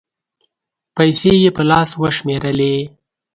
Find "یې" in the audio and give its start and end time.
1.43-1.51